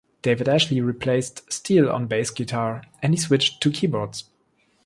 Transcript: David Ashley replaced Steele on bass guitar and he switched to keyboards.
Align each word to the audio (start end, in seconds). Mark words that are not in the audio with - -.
David 0.23 0.49
Ashley 0.49 0.81
replaced 0.81 1.43
Steele 1.53 1.87
on 1.91 2.07
bass 2.07 2.31
guitar 2.31 2.81
and 3.03 3.13
he 3.13 3.19
switched 3.19 3.61
to 3.61 3.69
keyboards. 3.69 4.23